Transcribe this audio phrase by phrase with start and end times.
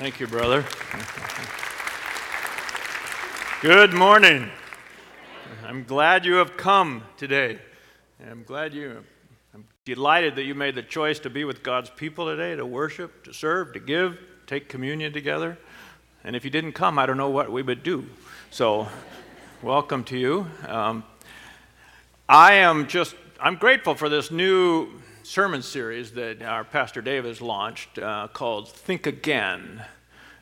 [0.00, 0.64] Thank you, brother.
[3.60, 4.48] Good morning.
[5.62, 7.58] I'm glad you have come today.
[8.30, 9.04] I'm glad you,
[9.52, 13.24] I'm delighted that you made the choice to be with God's people today, to worship,
[13.24, 15.58] to serve, to give, take communion together.
[16.24, 18.06] And if you didn't come, I don't know what we would do.
[18.50, 18.88] So,
[19.60, 20.46] welcome to you.
[20.66, 21.04] Um,
[22.26, 24.88] I am just, I'm grateful for this new
[25.30, 29.80] sermon series that our Pastor Dave has launched uh, called Think Again.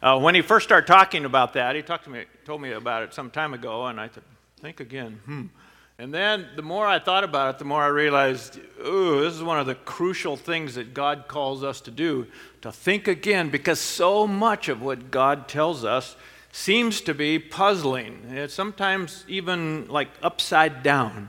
[0.00, 3.02] Uh, when he first started talking about that, he talked to me, told me about
[3.02, 4.22] it some time ago, and I said,
[4.62, 5.20] Think again.
[5.26, 5.42] Hmm.
[5.98, 9.42] And then the more I thought about it, the more I realized, ooh, this is
[9.42, 12.26] one of the crucial things that God calls us to do
[12.62, 16.16] to think again, because so much of what God tells us
[16.50, 18.22] seems to be puzzling.
[18.30, 21.28] It's sometimes even like upside down.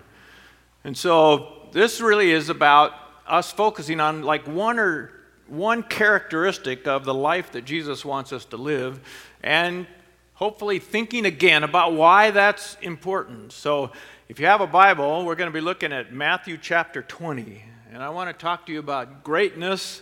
[0.85, 2.93] And so this really is about
[3.29, 5.11] us focusing on like one or
[5.47, 8.99] one characteristic of the life that Jesus wants us to live
[9.43, 9.87] and
[10.33, 13.51] hopefully thinking again about why that's important.
[13.51, 13.91] So
[14.27, 17.63] if you have a Bible, we're going to be looking at Matthew chapter 20.
[17.91, 20.01] And I want to talk to you about greatness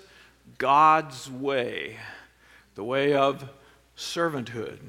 [0.58, 1.98] God's way,
[2.76, 3.48] the way of
[3.98, 4.80] servanthood.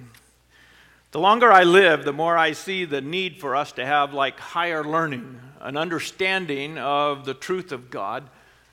[1.12, 4.38] The longer I live, the more I see the need for us to have like
[4.38, 8.28] higher learning, an understanding of the truth of God,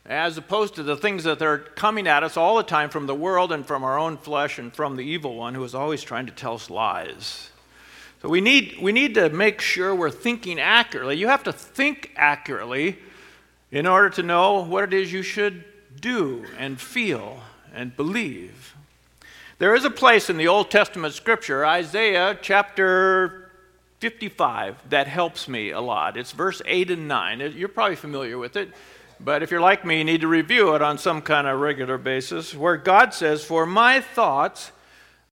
[0.06, 3.16] as opposed to the things that are coming at us all the time from the
[3.16, 6.28] world and from our own flesh and from the evil one who is always trying
[6.28, 7.50] to tell us lies.
[8.22, 11.17] So we need, we need to make sure we're thinking accurately.
[11.17, 12.98] You have to think accurately
[13.72, 15.64] in order to know what it is you should
[16.00, 17.42] do and feel
[17.73, 18.76] and believe.
[19.58, 23.52] There is a place in the Old Testament scripture, Isaiah chapter
[24.00, 26.17] 55, that helps me a lot.
[26.17, 27.53] It's verse 8 and 9.
[27.56, 28.70] You're probably familiar with it,
[29.19, 31.97] but if you're like me, you need to review it on some kind of regular
[31.97, 34.71] basis, where God says, For my thoughts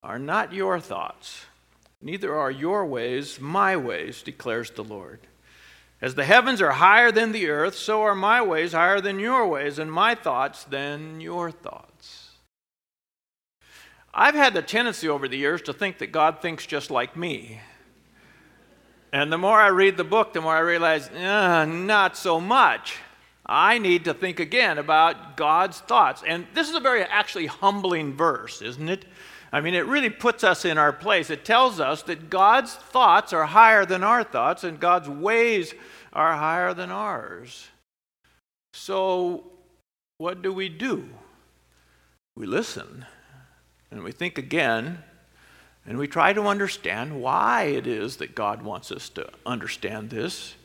[0.04, 1.46] are not your thoughts,
[2.02, 5.20] neither are your ways my ways, declares the Lord.
[6.02, 9.48] As the heavens are higher than the earth, so are my ways higher than your
[9.48, 12.32] ways, and my thoughts than your thoughts.
[14.14, 17.62] I've had the tendency over the years to think that God thinks just like me.
[19.14, 22.98] And the more I read the book, the more I realize, uh, not so much.
[23.46, 26.24] I need to think again about God's thoughts.
[26.26, 29.06] And this is a very actually humbling verse, isn't it?
[29.52, 31.30] I mean, it really puts us in our place.
[31.30, 35.74] It tells us that God's thoughts are higher than our thoughts, and God's ways
[36.12, 37.68] are higher than ours.
[38.74, 39.52] So,
[40.18, 41.10] what do we do?
[42.36, 43.06] We listen
[43.92, 45.04] and we think again
[45.86, 50.56] and we try to understand why it is that God wants us to understand this,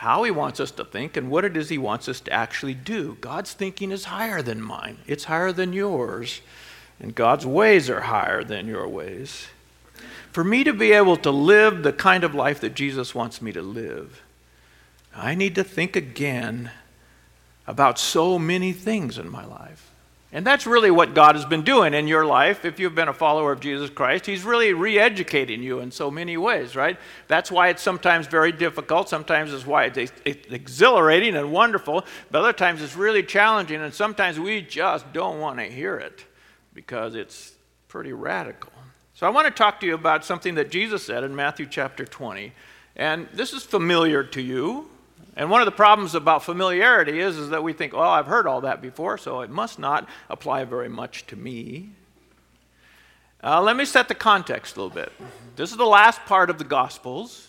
[0.00, 2.72] how He wants us to think, and what it is He wants us to actually
[2.72, 3.18] do.
[3.20, 6.40] God's thinking is higher than mine, it's higher than yours,
[6.98, 9.48] and God's ways are higher than your ways.
[10.32, 13.52] For me to be able to live the kind of life that Jesus wants me
[13.52, 14.22] to live,
[15.14, 16.70] I need to think again
[17.66, 19.89] about so many things in my life.
[20.32, 22.64] And that's really what God has been doing in your life.
[22.64, 26.08] If you've been a follower of Jesus Christ, He's really re educating you in so
[26.10, 26.96] many ways, right?
[27.26, 29.08] That's why it's sometimes very difficult.
[29.08, 34.38] Sometimes it's why it's, exhilarating and wonderful, but other times it's really challenging, and sometimes
[34.38, 36.24] we just don't want to hear it
[36.74, 37.52] because it's
[37.88, 38.72] pretty radical.
[39.14, 42.04] So I want to talk to you about something that Jesus said in Matthew chapter
[42.04, 42.52] 20.
[42.96, 44.88] And this is familiar to you.
[45.40, 48.46] And one of the problems about familiarity is, is that we think, well, I've heard
[48.46, 51.92] all that before, so it must not apply very much to me.
[53.42, 55.10] Uh, let me set the context a little bit.
[55.56, 57.48] This is the last part of the Gospels,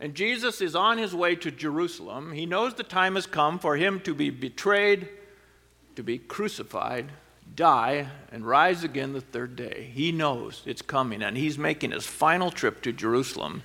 [0.00, 2.32] and Jesus is on his way to Jerusalem.
[2.32, 5.06] He knows the time has come for him to be betrayed,
[5.96, 7.12] to be crucified,
[7.54, 9.90] die, and rise again the third day.
[9.92, 13.64] He knows it's coming, and he's making his final trip to Jerusalem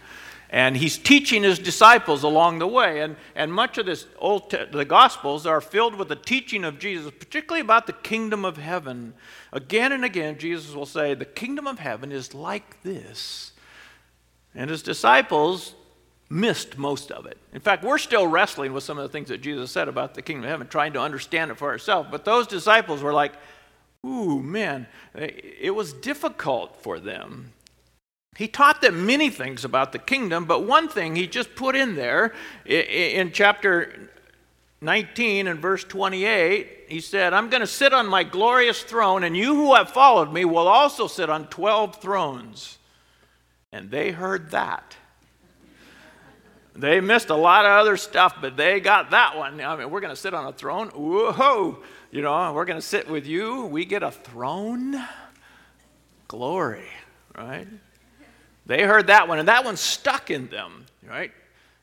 [0.53, 3.02] and he's teaching his disciples along the way.
[3.02, 6.78] And, and much of this old te- the gospels are filled with the teaching of
[6.78, 9.16] jesus particularly about the kingdom of heaven.
[9.52, 13.51] Again and again jesus will say the kingdom of heaven is like this.
[14.54, 15.74] And his disciples
[16.30, 17.39] missed most of it.
[17.51, 20.22] In fact we're still wrestling with some of the things that jesus said about the
[20.22, 22.10] kingdom of heaven trying to understand it for ourselves.
[22.12, 23.33] But those disciples were like
[24.06, 24.86] ooh man
[25.16, 27.54] it was difficult for them
[28.35, 31.95] he taught them many things about the kingdom, but one thing he just put in
[31.95, 32.33] there
[32.65, 34.09] in chapter
[34.81, 39.38] 19 and verse 28, he said, I'm going to sit on my glorious throne, and
[39.38, 42.80] you who have followed me will also sit on 12 thrones.
[43.71, 44.95] And they heard that.
[46.75, 49.62] They missed a lot of other stuff, but they got that one.
[49.62, 50.89] I mean, we're going to sit on a throne.
[50.89, 51.83] Whoa!
[52.12, 53.65] You know, we're going to sit with you.
[53.65, 55.00] We get a throne.
[56.27, 56.88] glory,
[57.38, 57.68] right?
[58.65, 61.31] They heard that one, and that one stuck in them, right?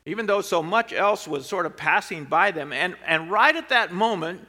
[0.05, 2.73] Even though so much else was sort of passing by them.
[2.73, 4.47] And, and right at that moment,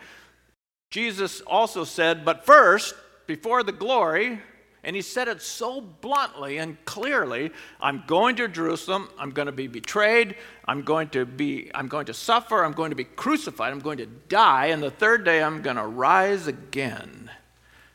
[0.90, 2.94] Jesus also said, But first,
[3.26, 4.40] before the glory,
[4.84, 9.52] and he said it so bluntly and clearly I'm going to Jerusalem, I'm going to
[9.52, 13.72] be betrayed, I'm going to be I'm going to suffer, I'm going to be crucified,
[13.72, 17.30] I'm going to die, and the third day I'm going to rise again.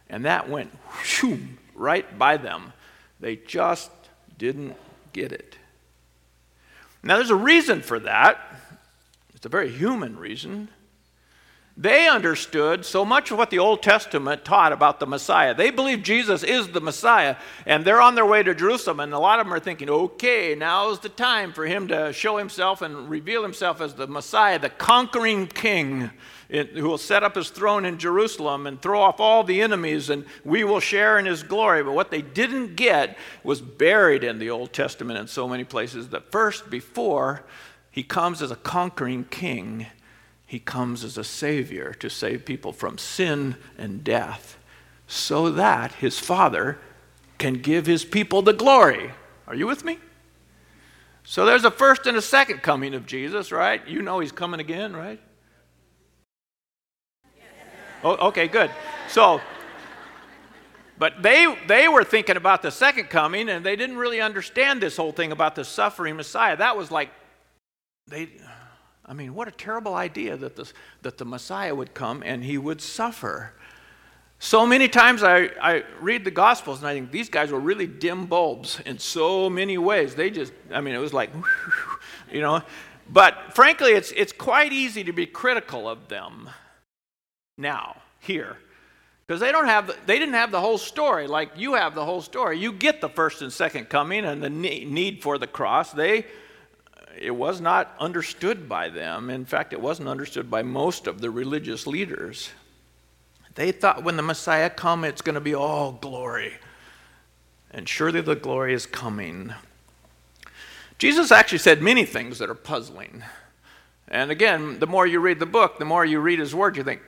[0.10, 0.72] And that went
[1.76, 2.72] right by them.
[3.20, 3.92] They just
[4.38, 4.76] didn't
[5.14, 5.58] get it.
[7.04, 8.40] Now there's a reason for that.
[9.34, 10.70] It's a very human reason.
[11.80, 15.54] They understood so much of what the Old Testament taught about the Messiah.
[15.54, 17.36] They believe Jesus is the Messiah,
[17.68, 20.56] and they're on their way to Jerusalem, and a lot of them are thinking, okay,
[20.56, 24.72] now's the time for him to show himself and reveal himself as the Messiah, the
[24.72, 26.10] conquering king
[26.50, 30.26] who will set up his throne in Jerusalem and throw off all the enemies, and
[30.44, 31.84] we will share in his glory.
[31.84, 36.10] But what they didn't get was buried in the Old Testament in so many places
[36.10, 37.44] that first, before
[37.92, 39.86] he comes as a conquering king,
[40.48, 44.58] he comes as a savior to save people from sin and death
[45.06, 46.80] so that his Father
[47.38, 49.12] can give his people the glory.
[49.46, 50.00] Are you with me?
[51.26, 53.86] So there's a first and a second coming of Jesus, right?
[53.86, 55.20] You know he's coming again, right?
[58.02, 58.72] Oh, okay, good.
[59.10, 59.42] So,
[60.98, 64.96] but they, they were thinking about the second coming and they didn't really understand this
[64.96, 66.56] whole thing about the suffering Messiah.
[66.56, 67.10] That was like,
[68.08, 68.30] they,
[69.08, 70.70] I mean, what a terrible idea that the,
[71.02, 73.54] that the Messiah would come and he would suffer.
[74.40, 77.88] So many times I, I read the Gospels and I think these guys were really
[77.88, 80.14] dim bulbs in so many ways.
[80.14, 81.32] They just, I mean, it was like,
[82.32, 82.62] you know.
[83.10, 86.50] But frankly, it's, it's quite easy to be critical of them
[87.58, 88.58] now, here.
[89.26, 92.22] Because they don't have, they didn't have the whole story like you have the whole
[92.22, 92.60] story.
[92.60, 95.92] You get the first and second coming and the need for the cross.
[95.92, 96.26] They,
[97.20, 99.30] it was not understood by them.
[99.30, 102.52] In fact, it wasn't understood by most of the religious leaders.
[103.56, 106.54] They thought when the Messiah comes, it's going to be all glory.
[107.72, 109.54] And surely the glory is coming.
[110.98, 113.24] Jesus actually said many things that are puzzling.
[114.08, 116.84] And again, the more you read the book, the more you read his word, you
[116.84, 117.02] think,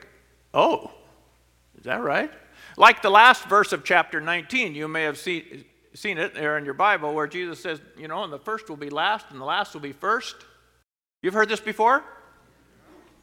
[0.52, 0.90] oh,
[1.78, 2.30] is that right?
[2.76, 5.64] Like the last verse of chapter 19, you may have seen,
[5.94, 8.76] seen it there in your Bible where Jesus says, you know, and the first will
[8.76, 10.36] be last and the last will be first.
[11.22, 12.04] You've heard this before?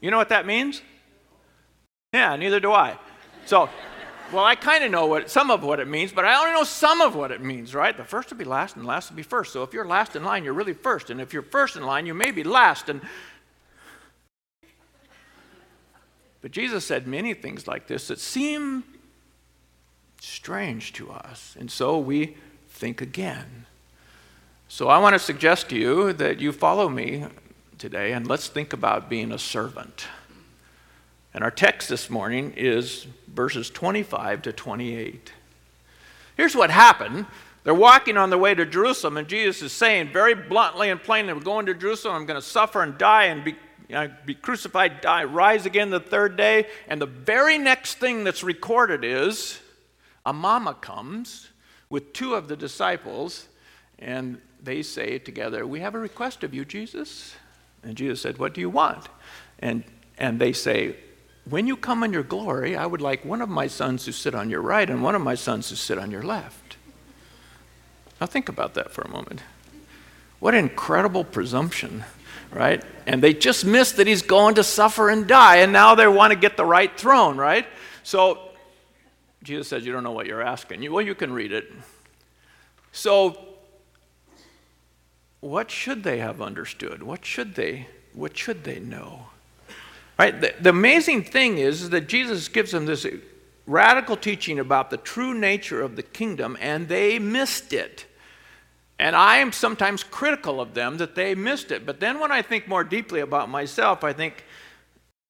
[0.01, 0.81] You know what that means?
[2.13, 2.97] Yeah, neither do I.
[3.45, 3.69] So,
[4.31, 6.63] well, I kind of know what some of what it means, but I only know
[6.63, 7.95] some of what it means, right?
[7.95, 9.53] The first will be last and the last will be first.
[9.53, 11.09] So if you're last in line, you're really first.
[11.09, 12.89] And if you're first in line, you may be last.
[12.89, 13.01] And
[16.41, 18.83] but Jesus said many things like this that seem
[20.21, 21.55] strange to us.
[21.59, 22.37] And so we
[22.77, 23.65] think again.
[24.67, 27.25] So I want to suggest to you that you follow me
[27.79, 30.05] today and let's think about being a servant.
[31.33, 35.33] And our text this morning is verses 25 to 28.
[36.35, 37.25] Here's what happened.
[37.63, 41.33] They're walking on their way to Jerusalem, and Jesus is saying very bluntly and plainly,
[41.33, 43.55] We're going to Jerusalem, I'm going to suffer and die and be,
[43.93, 46.67] uh, be crucified, die, rise again the third day.
[46.87, 49.59] And the very next thing that's recorded is
[50.25, 51.49] a mama comes
[51.89, 53.47] with two of the disciples,
[53.99, 57.35] and they say together, We have a request of you, Jesus.
[57.83, 59.07] And Jesus said, What do you want?
[59.59, 59.83] And,
[60.17, 60.95] and they say,
[61.49, 64.35] When you come in your glory, I would like one of my sons to sit
[64.35, 66.77] on your right and one of my sons to sit on your left.
[68.19, 69.41] Now think about that for a moment.
[70.39, 72.03] What incredible presumption,
[72.51, 72.83] right?
[73.05, 76.31] And they just missed that he's going to suffer and die, and now they want
[76.31, 77.65] to get the right throne, right?
[78.03, 78.46] So
[79.43, 80.81] Jesus says, You don't know what you're asking.
[80.81, 81.71] You, well, you can read it.
[82.91, 83.37] So,
[85.39, 87.03] what should they have understood?
[87.03, 89.27] What should they, what should they know?
[90.17, 90.39] Right?
[90.39, 93.05] The, the amazing thing is, is that Jesus gives them this
[93.67, 98.05] radical teaching about the true nature of the kingdom, and they missed it.
[98.99, 101.85] And I am sometimes critical of them that they missed it.
[101.85, 104.43] But then when I think more deeply about myself, I think,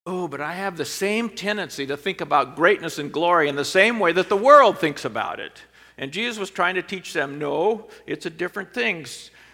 [0.08, 3.66] oh, but I have the same tendency to think about greatness and glory in the
[3.66, 5.62] same way that the world thinks about it.
[5.98, 9.06] And Jesus was trying to teach them, no, it's a different thing.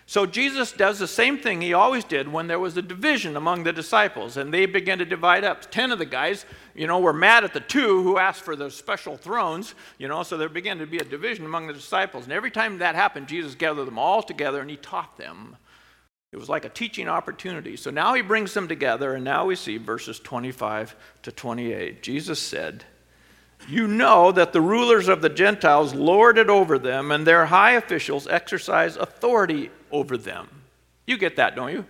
[0.05, 3.63] So Jesus does the same thing he always did when there was a division among
[3.63, 5.72] the disciples, and they began to divide up.
[5.72, 6.45] Ten of the guys,
[6.75, 10.22] you know, were mad at the two who asked for the special thrones, you know,
[10.22, 12.25] so there began to be a division among the disciples.
[12.25, 15.55] And every time that happened, Jesus gathered them all together and he taught them.
[16.34, 17.78] It was like a teaching opportunity.
[17.78, 22.02] So now he brings them together, and now we see verses 25 to 28.
[22.02, 22.86] Jesus said,
[23.68, 27.74] you know that the rulers of the Gentiles lord it over them, and their high
[27.74, 30.50] officials exercise authority over them.
[31.06, 31.86] You get that, don't you?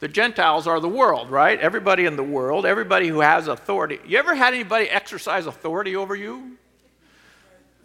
[0.00, 1.58] The Gentiles are the world, right?
[1.58, 4.00] Everybody in the world, everybody who has authority.
[4.06, 6.58] You ever had anybody exercise authority over you?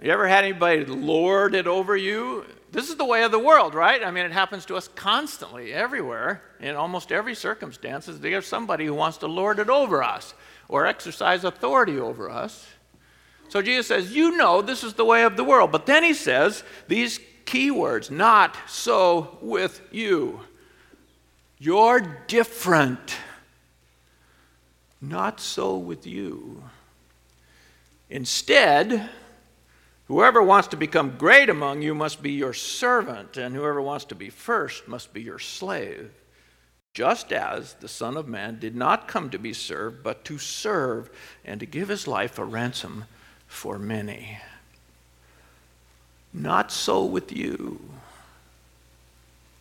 [0.03, 2.45] You ever had anybody lord it over you?
[2.71, 4.03] This is the way of the world, right?
[4.03, 8.07] I mean, it happens to us constantly, everywhere, in almost every circumstance.
[8.07, 10.33] There's somebody who wants to lord it over us
[10.67, 12.67] or exercise authority over us.
[13.47, 15.71] So Jesus says, You know this is the way of the world.
[15.71, 20.41] But then he says these key words not so with you.
[21.59, 23.15] You're different.
[24.99, 26.63] Not so with you.
[28.09, 29.09] Instead,
[30.07, 34.15] whoever wants to become great among you must be your servant, and whoever wants to
[34.15, 36.11] be first must be your slave.
[36.93, 41.09] Just as the Son of Man did not come to be served, but to serve
[41.43, 43.03] and to give his life a ransom
[43.47, 44.39] for many.
[46.33, 47.81] Not so with you.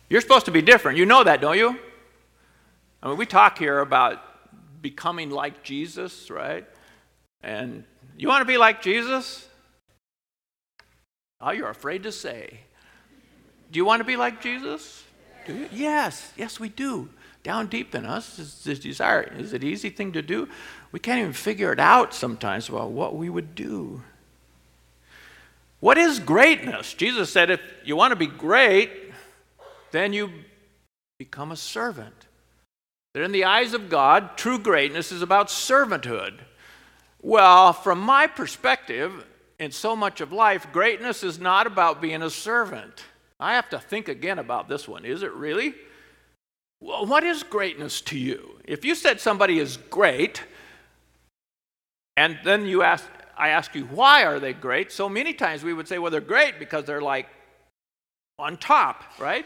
[0.09, 0.97] You're supposed to be different.
[0.97, 1.77] You know that, don't you?
[3.01, 4.21] I mean, we talk here about
[4.81, 6.65] becoming like Jesus, right?
[7.43, 7.83] And
[8.17, 9.47] you want to be like Jesus?
[11.45, 12.61] Oh, you're afraid to say.
[13.71, 15.03] Do you want to be like Jesus?
[15.71, 17.09] Yes, yes, we do.
[17.43, 19.21] Down deep in us is this desire.
[19.37, 20.49] Is it an easy thing to do?
[20.91, 24.01] We can't even figure it out sometimes about what we would do.
[25.79, 26.95] What is greatness?
[26.95, 28.91] Jesus said if you want to be great,
[29.91, 30.31] then you
[31.19, 32.25] become a servant.
[33.13, 36.39] That in the eyes of God, true greatness is about servanthood.
[37.21, 39.25] Well, from my perspective,
[39.59, 43.03] in so much of life, greatness is not about being a servant.
[43.39, 45.05] I have to think again about this one.
[45.05, 45.73] Is it really?
[46.81, 48.59] Well, what is greatness to you?
[48.65, 50.43] If you said somebody is great,
[52.17, 53.05] and then you ask,
[53.37, 54.91] I ask you, why are they great?
[54.91, 57.27] So many times we would say, well, they're great because they're like
[58.39, 59.45] on top, right?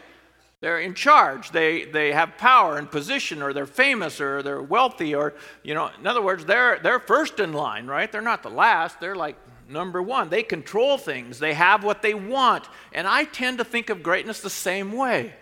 [0.60, 1.50] They're in charge.
[1.50, 5.90] They, they have power and position, or they're famous, or they're wealthy, or, you know,
[5.98, 8.10] in other words, they're, they're first in line, right?
[8.10, 9.00] They're not the last.
[9.00, 9.36] They're like
[9.70, 10.28] number one.
[10.28, 12.68] They control things, they have what they want.
[12.92, 15.34] And I tend to think of greatness the same way.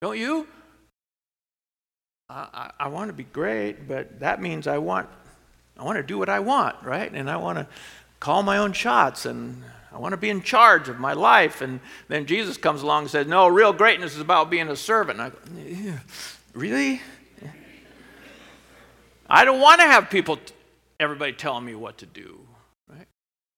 [0.00, 0.46] Don't you?
[2.28, 5.08] I, I, I want to be great, but that means I want
[5.78, 7.10] I want to do what I want, right?
[7.12, 7.66] And I want to
[8.20, 11.60] call my own shots and I want to be in charge of my life.
[11.60, 15.20] And then Jesus comes along and says, No, real greatness is about being a servant.
[15.20, 15.98] And I go,
[16.54, 17.00] Really?
[19.28, 20.38] I don't want to have people,
[21.00, 22.40] everybody telling me what to do?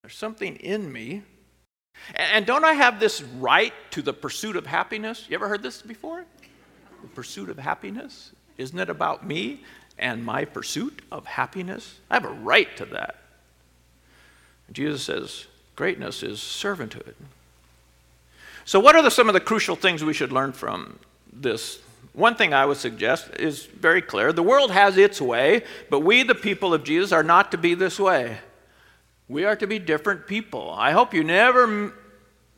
[0.04, 1.22] There's something in me.
[2.14, 5.26] And, don't I have this right to the pursuit of happiness?
[5.28, 6.24] You ever heard this before?
[7.02, 8.32] The pursuit of happiness?
[8.56, 9.64] Isn't it about me?
[9.98, 11.98] and my pursuit of happiness.
[12.10, 13.16] I have a right to that.
[14.72, 15.46] Jesus says
[15.76, 17.14] greatness is servanthood.
[18.64, 20.98] So, what are the, some of the crucial things we should learn from
[21.32, 21.80] this?
[22.12, 26.22] One thing I would suggest is very clear the world has its way, but we,
[26.22, 28.38] the people of Jesus, are not to be this way.
[29.28, 30.70] We are to be different people.
[30.70, 31.94] I hope you never,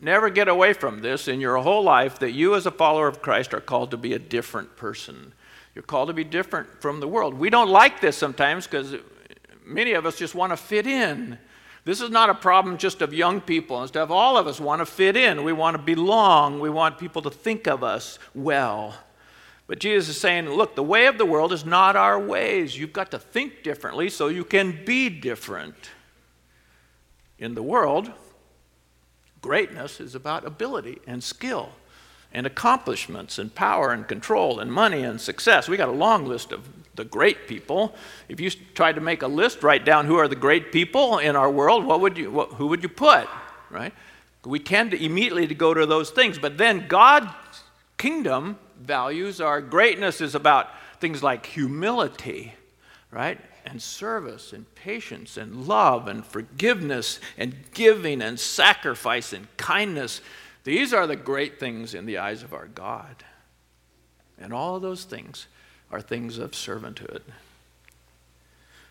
[0.00, 3.22] never get away from this in your whole life that you, as a follower of
[3.22, 5.32] Christ, are called to be a different person.
[5.74, 7.34] You're called to be different from the world.
[7.34, 8.96] We don't like this sometimes because
[9.64, 11.38] many of us just want to fit in.
[11.84, 14.10] This is not a problem just of young people and stuff.
[14.10, 15.44] All of us want to fit in.
[15.44, 16.58] We want to belong.
[16.58, 18.94] We want people to think of us well.
[19.68, 22.76] But Jesus is saying, look, the way of the world is not our ways.
[22.76, 25.76] You've got to think differently so you can be different.
[27.38, 28.10] In the world,
[29.42, 31.70] greatness is about ability and skill
[32.32, 35.68] and accomplishments and power and control and money and success.
[35.68, 37.94] We got a long list of the great people.
[38.28, 41.36] If you tried to make a list, write down who are the great people in
[41.36, 43.28] our world, what would you, what, who would you put,
[43.70, 43.92] right?
[44.44, 47.32] We tend to immediately to go to those things, but then God's
[47.98, 50.68] kingdom values our greatness is about
[51.00, 52.54] things like humility,
[53.10, 53.40] right?
[53.66, 60.20] And service and patience and love and forgiveness and giving and sacrifice and kindness
[60.66, 63.22] these are the great things in the eyes of our God.
[64.36, 65.46] And all of those things
[65.92, 67.20] are things of servanthood.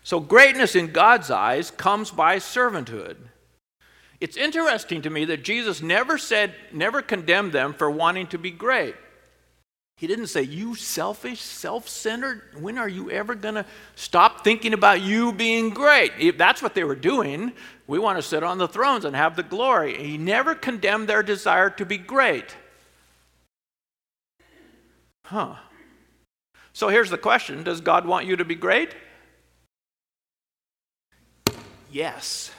[0.02, 3.16] So, greatness in God's eyes comes by servanthood.
[4.22, 8.50] It's interesting to me that Jesus never said, never condemned them for wanting to be
[8.50, 8.94] great.
[9.96, 14.74] He didn't say, You selfish, self centered, when are you ever going to stop thinking
[14.74, 16.12] about you being great?
[16.18, 17.52] If that's what they were doing,
[17.86, 19.96] we want to sit on the thrones and have the glory.
[19.96, 22.54] He never condemned their desire to be great.
[25.24, 25.56] Huh.
[26.74, 28.94] So here's the question Does God want you to be great?
[31.90, 32.50] Yes.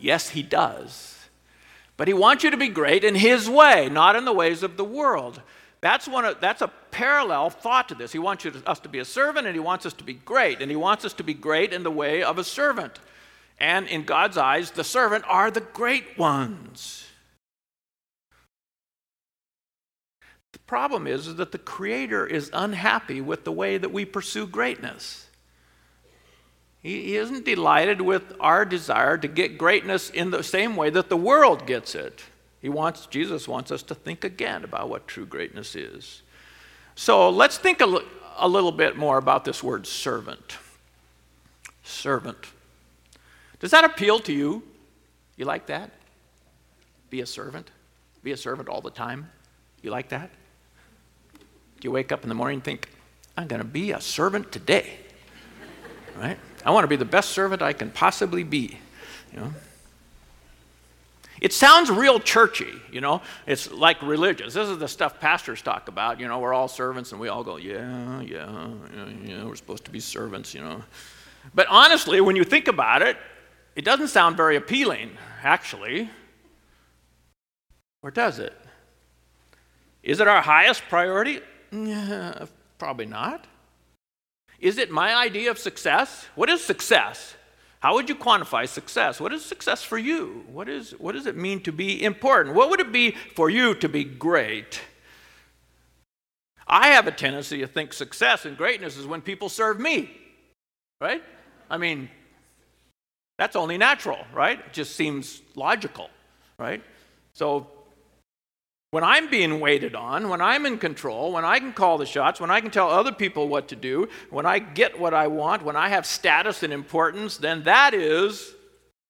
[0.00, 1.12] Yes, He does.
[1.96, 4.76] But He wants you to be great in His way, not in the ways of
[4.76, 5.40] the world.
[5.86, 8.10] That's, one of, that's a parallel thought to this.
[8.10, 10.60] He wants to, us to be a servant and he wants us to be great.
[10.60, 12.98] And he wants us to be great in the way of a servant.
[13.60, 17.06] And in God's eyes, the servant are the great ones.
[20.54, 24.48] The problem is, is that the Creator is unhappy with the way that we pursue
[24.48, 25.28] greatness.
[26.82, 31.10] He, he isn't delighted with our desire to get greatness in the same way that
[31.10, 32.24] the world gets it.
[32.66, 36.22] He wants, Jesus wants us to think again about what true greatness is.
[36.96, 37.86] So let's think a,
[38.44, 40.58] little bit more about this word servant.
[41.84, 42.36] Servant.
[43.60, 44.64] Does that appeal to you?
[45.36, 45.92] You like that?
[47.08, 47.70] Be a servant?
[48.24, 49.30] Be a servant all the time?
[49.82, 50.28] You like that?
[51.34, 51.40] Do
[51.82, 52.88] you wake up in the morning and think,
[53.36, 54.90] I'm going to be a servant today?
[56.18, 56.38] Right?
[56.64, 58.76] I want to be the best servant I can possibly be.
[59.32, 59.54] You know?
[61.40, 63.22] It sounds real churchy, you know.
[63.46, 64.54] It's like religious.
[64.54, 66.18] This is the stuff pastors talk about.
[66.18, 69.84] You know, we're all servants, and we all go, yeah, yeah, yeah, yeah we're supposed
[69.84, 70.82] to be servants, you know.
[71.54, 73.16] But honestly, when you think about it,
[73.74, 75.10] it doesn't sound very appealing,
[75.42, 76.10] actually.
[78.02, 78.54] Or does it?
[80.02, 81.40] Is it our highest priority?
[81.72, 82.46] Yeah,
[82.78, 83.46] probably not.
[84.58, 86.26] Is it my idea of success?
[86.34, 87.34] What is success?
[87.80, 89.20] How would you quantify success?
[89.20, 90.44] What is success for you?
[90.50, 92.54] What, is, what does it mean to be important?
[92.54, 94.80] What would it be for you to be great?
[96.66, 100.10] I have a tendency to think success and greatness is when people serve me,
[101.00, 101.22] right?
[101.70, 102.10] I mean,
[103.38, 104.58] that's only natural, right?
[104.58, 106.10] It just seems logical,
[106.58, 106.82] right?
[107.34, 107.68] So
[108.96, 112.40] when I'm being waited on, when I'm in control, when I can call the shots,
[112.40, 115.62] when I can tell other people what to do, when I get what I want,
[115.62, 118.54] when I have status and importance, then that is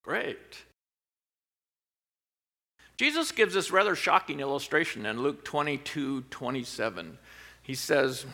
[0.03, 0.65] great.
[2.97, 7.17] Jesus gives this rather shocking illustration in Luke 22 27.
[7.63, 8.25] He says,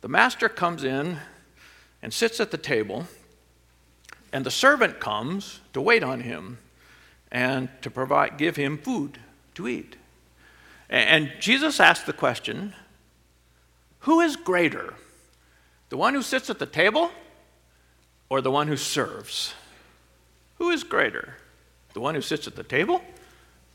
[0.00, 1.18] The master comes in
[2.00, 3.08] and sits at the table,
[4.32, 6.56] and the servant comes to wait on him
[7.30, 9.18] and to provide, give him food
[9.56, 9.96] to eat.
[10.88, 12.74] And Jesus asked the question
[14.00, 14.94] who is greater,
[15.88, 17.10] the one who sits at the table
[18.28, 19.54] or the one who serves?
[20.58, 21.36] Who is greater,
[21.94, 23.02] the one who sits at the table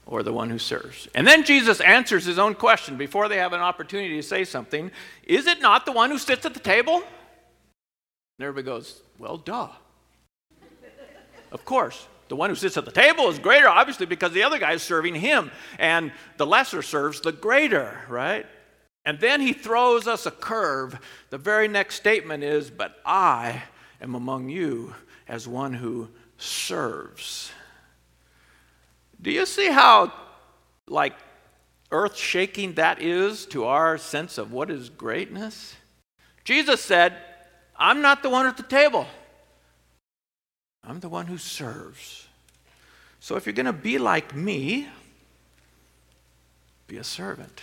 [0.06, 1.08] or the one who serves?
[1.16, 4.92] And then Jesus answers his own question before they have an opportunity to say something
[5.26, 6.98] Is it not the one who sits at the table?
[6.98, 9.70] And everybody goes, Well, duh.
[11.52, 12.08] of course.
[12.30, 14.84] The one who sits at the table is greater, obviously, because the other guy is
[14.84, 18.46] serving him, and the lesser serves the greater, right?
[19.04, 21.00] And then he throws us a curve.
[21.32, 23.64] The very next statement is, But I
[24.00, 24.94] am among you
[25.28, 27.52] as one who serves.
[29.22, 30.14] Do you see how,
[30.88, 31.14] like,
[31.92, 35.76] earth shaking that is to our sense of what is greatness?
[36.44, 37.16] Jesus said,
[37.76, 39.08] I'm not the one at the table.
[40.90, 42.28] I'm the one who serves.
[43.20, 44.88] So if you're going to be like me,
[46.88, 47.62] be a servant.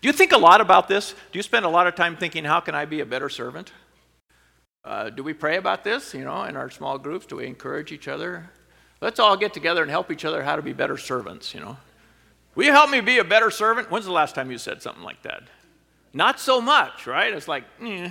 [0.00, 1.14] Do you think a lot about this?
[1.32, 3.72] Do you spend a lot of time thinking, how can I be a better servant?
[4.84, 7.26] Uh, do we pray about this, you know, in our small groups?
[7.26, 8.50] Do we encourage each other?
[9.00, 11.76] Let's all get together and help each other how to be better servants, you know.
[12.56, 13.88] Will you help me be a better servant?
[13.88, 15.44] When's the last time you said something like that?
[16.12, 17.32] Not so much, right?
[17.32, 18.10] It's like, eh,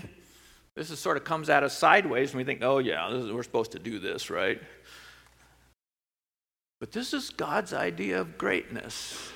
[0.77, 3.41] this is sort of comes at us sideways, and we think, oh, yeah, is, we're
[3.41, 4.61] supposed to do this, right?
[6.79, 9.31] But this is God's idea of greatness.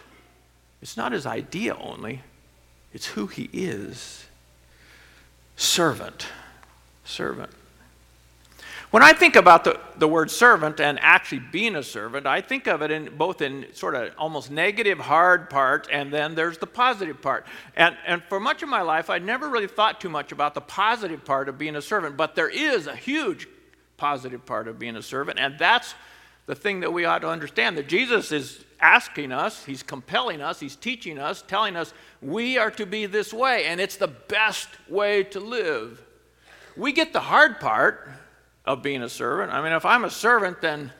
[0.84, 2.21] It's not his idea only,
[2.93, 4.27] it's who he is.
[5.56, 6.27] Servant.
[7.04, 7.49] Servant.
[8.91, 12.67] When I think about the, the word servant and actually being a servant, I think
[12.67, 16.67] of it in both in sort of almost negative, hard part, and then there's the
[16.67, 17.45] positive part.
[17.77, 20.62] And, and for much of my life, I never really thought too much about the
[20.62, 23.47] positive part of being a servant, but there is a huge
[23.95, 25.95] positive part of being a servant, and that's
[26.45, 30.60] the thing that we ought to understand that Jesus is asking us, he's compelling us,
[30.60, 34.67] he's teaching us, telling us we are to be this way, and it's the best
[34.89, 36.01] way to live.
[36.75, 38.10] We get the hard part
[38.65, 39.52] of being a servant.
[39.52, 40.91] I mean, if I'm a servant, then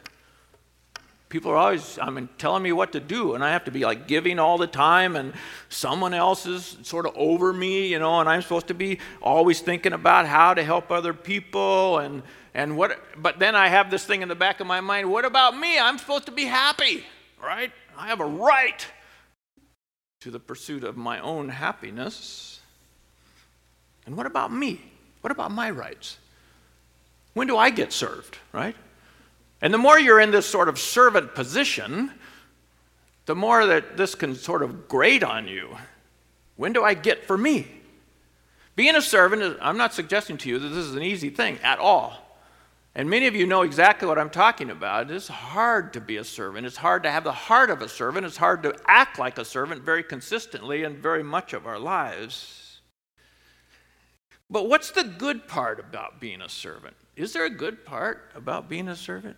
[1.32, 3.86] people are always I mean telling me what to do and I have to be
[3.86, 5.34] like giving all the time and
[5.70, 9.62] someone else is sort of over me, you know, and I'm supposed to be always
[9.62, 12.22] thinking about how to help other people and
[12.54, 15.24] and what but then I have this thing in the back of my mind, what
[15.24, 15.80] about me?
[15.80, 17.06] I'm supposed to be happy,
[17.42, 17.72] right?
[17.98, 18.86] I have a right
[20.20, 22.60] to the pursuit of my own happiness.
[24.06, 24.82] And what about me?
[25.22, 26.18] What about my rights?
[27.34, 28.76] When do I get served, right?
[29.62, 32.12] And the more you're in this sort of servant position,
[33.26, 35.78] the more that this can sort of grate on you.
[36.56, 37.68] When do I get for me?
[38.76, 41.80] Being a servant, I'm not suggesting to you that this is an easy thing at
[41.80, 42.32] all.
[42.94, 45.10] And many of you know exactly what I'm talking about.
[45.12, 46.66] It's hard to be a servant.
[46.66, 48.26] It's hard to have the heart of a servant.
[48.26, 52.82] It's hard to act like a servant very consistently in very much of our lives.
[54.50, 56.98] But what's the good part about being a servant?
[57.16, 59.38] Is there a good part about being a servant?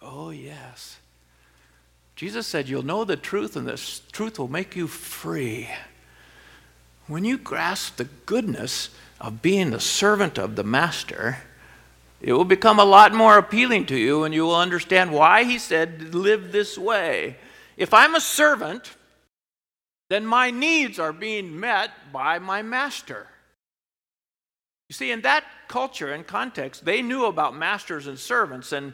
[0.00, 0.98] Oh, yes.
[2.16, 3.80] Jesus said, You'll know the truth, and the
[4.12, 5.68] truth will make you free.
[7.06, 8.90] When you grasp the goodness
[9.20, 11.38] of being the servant of the Master,
[12.20, 15.58] it will become a lot more appealing to you, and you will understand why he
[15.58, 17.36] said, Live this way.
[17.76, 18.96] If I'm a servant,
[20.10, 23.28] then my needs are being met by my master.
[24.90, 28.92] You see, in that culture and context, they knew about masters and servants, and,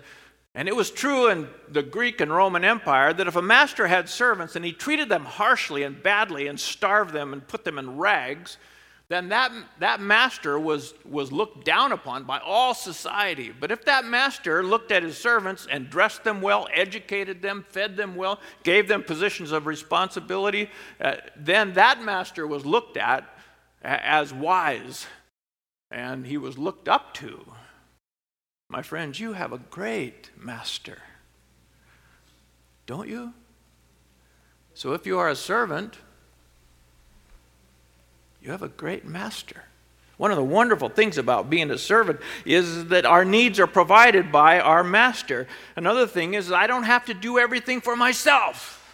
[0.55, 4.07] and it was true in the Greek and Roman Empire that if a master had
[4.07, 7.97] servants and he treated them harshly and badly and starved them and put them in
[7.97, 8.59] rags,
[9.09, 13.51] then that, that master was, was looked down upon by all society.
[13.59, 17.97] But if that master looked at his servants and dressed them well, educated them, fed
[17.97, 20.69] them well, gave them positions of responsibility,
[21.01, 23.27] uh, then that master was looked at
[23.81, 25.07] as wise
[25.91, 27.45] and he was looked up to.
[28.69, 30.99] My friends, you have a great master,
[32.87, 33.33] don't you?
[34.75, 35.97] So if you are a servant,
[38.43, 39.65] you have a great master.
[40.17, 44.33] One of the wonderful things about being a servant is that our needs are provided
[44.33, 45.47] by our master.
[45.77, 48.86] Another thing is I don't have to do everything for myself.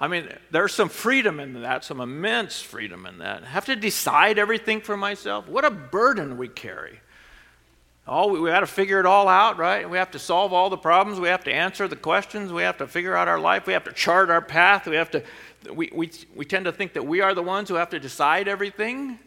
[0.00, 3.42] I mean, there's some freedom in that, some immense freedom in that.
[3.42, 5.48] I have to decide everything for myself.
[5.48, 7.00] What a burden we carry.
[8.06, 9.88] All we, we got to figure it all out, right?
[9.88, 11.20] We have to solve all the problems.
[11.20, 12.52] We have to answer the questions.
[12.52, 13.66] We have to figure out our life.
[13.66, 14.86] We have to chart our path.
[14.86, 15.22] We have to
[15.72, 18.48] we, we, we tend to think that we are the ones who have to decide
[18.48, 19.18] everything.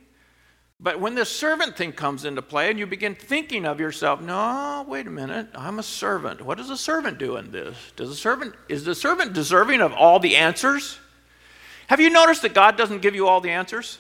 [0.84, 4.84] But when this servant thing comes into play and you begin thinking of yourself, no,
[4.88, 6.42] wait a minute, I'm a servant.
[6.42, 7.78] What does a servant do in this?
[7.96, 10.98] Does a servant is the servant deserving of all the answers?
[11.86, 14.00] Have you noticed that God doesn't give you all the answers?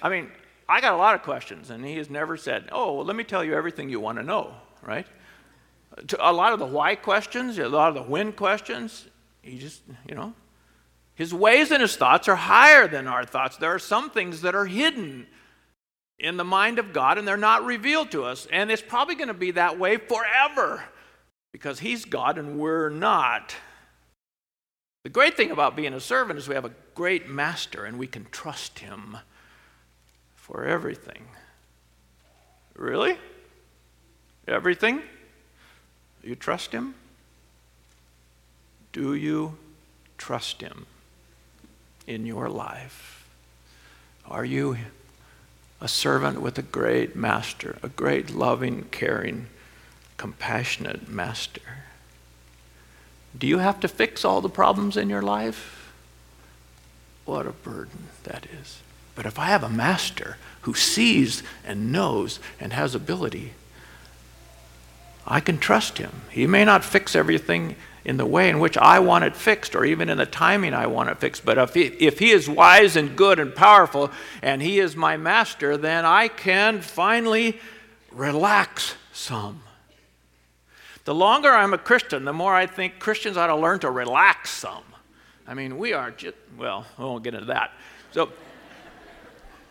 [0.00, 0.30] I mean,
[0.66, 3.24] I got a lot of questions, and He has never said, "Oh, well, let me
[3.24, 5.06] tell you everything you want to know." Right?
[6.20, 9.06] A lot of the why questions, a lot of the when questions,
[9.42, 10.32] He just, you know,
[11.18, 13.56] his ways and his thoughts are higher than our thoughts.
[13.56, 15.26] There are some things that are hidden
[16.16, 18.46] in the mind of God and they're not revealed to us.
[18.52, 20.84] And it's probably going to be that way forever
[21.50, 23.56] because he's God and we're not.
[25.02, 28.06] The great thing about being a servant is we have a great master and we
[28.06, 29.16] can trust him
[30.36, 31.26] for everything.
[32.76, 33.18] Really?
[34.46, 35.02] Everything?
[36.22, 36.94] You trust him?
[38.92, 39.56] Do you
[40.16, 40.86] trust him?
[42.08, 43.28] In your life?
[44.26, 44.78] Are you
[45.80, 49.46] a servant with a great master, a great loving, caring,
[50.16, 51.84] compassionate master?
[53.38, 55.92] Do you have to fix all the problems in your life?
[57.26, 58.78] What a burden that is.
[59.14, 63.52] But if I have a master who sees and knows and has ability,
[65.26, 66.22] I can trust him.
[66.30, 67.76] He may not fix everything
[68.08, 70.86] in the way in which I want it fixed or even in the timing I
[70.86, 71.44] want it fixed.
[71.44, 75.18] But if he, if he is wise and good and powerful and he is my
[75.18, 77.60] master, then I can finally
[78.10, 79.60] relax some.
[81.04, 84.48] The longer I'm a Christian, the more I think Christians ought to learn to relax
[84.52, 84.84] some.
[85.46, 87.72] I mean, we are just, well, we won't get into that.
[88.12, 88.30] So,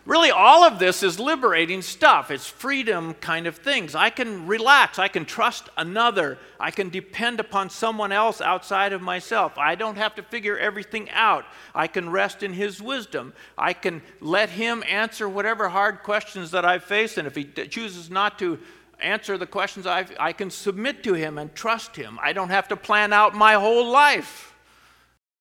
[0.08, 2.30] Really, all of this is liberating stuff.
[2.30, 3.94] It's freedom kind of things.
[3.94, 4.98] I can relax.
[4.98, 6.38] I can trust another.
[6.58, 9.58] I can depend upon someone else outside of myself.
[9.58, 11.44] I don't have to figure everything out.
[11.74, 13.34] I can rest in His wisdom.
[13.58, 17.18] I can let Him answer whatever hard questions that I face.
[17.18, 18.58] And if He chooses not to
[19.00, 22.18] answer the questions, I've, I can submit to Him and trust Him.
[22.22, 24.47] I don't have to plan out my whole life.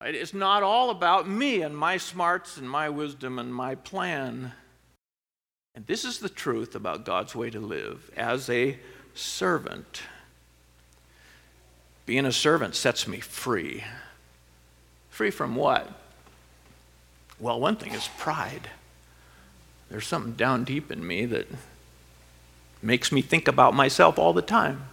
[0.01, 4.53] It's not all about me and my smarts and my wisdom and my plan.
[5.73, 8.77] And this is the truth about God's way to live as a
[9.15, 10.03] servant.
[12.05, 13.83] Being a servant sets me free.
[15.09, 15.91] Free from what?
[17.39, 18.69] Well, one thing is pride.
[19.89, 21.47] There's something down deep in me that
[22.81, 24.83] makes me think about myself all the time.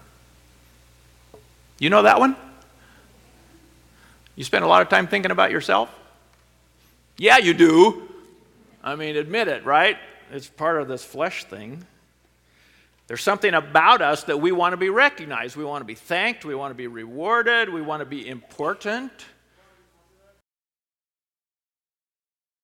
[1.78, 2.36] You know that one?
[4.36, 5.88] You spend a lot of time thinking about yourself?
[7.16, 8.08] Yeah, you do.
[8.82, 9.96] I mean, admit it, right?
[10.32, 11.86] It's part of this flesh thing.
[13.06, 15.56] There's something about us that we want to be recognized.
[15.56, 16.44] We want to be thanked.
[16.44, 17.68] We want to be rewarded.
[17.68, 19.12] We want to be important.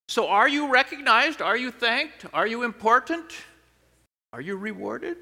[0.09, 1.41] So, are you recognized?
[1.41, 2.25] Are you thanked?
[2.33, 3.31] Are you important?
[4.33, 5.17] Are you rewarded?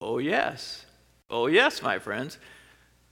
[0.00, 0.86] Oh, yes.
[1.28, 2.38] Oh, yes, my friends.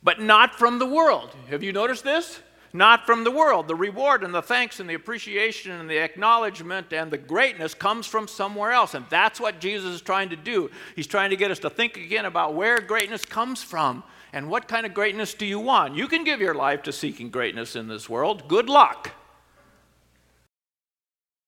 [0.02, 1.34] But not from the world.
[1.50, 2.40] Have you noticed this?
[2.72, 3.66] Not from the world.
[3.66, 8.06] The reward and the thanks and the appreciation and the acknowledgement and the greatness comes
[8.06, 8.94] from somewhere else.
[8.94, 10.70] And that's what Jesus is trying to do.
[10.94, 14.68] He's trying to get us to think again about where greatness comes from and what
[14.68, 15.94] kind of greatness do you want.
[15.94, 18.48] You can give your life to seeking greatness in this world.
[18.48, 19.12] Good luck.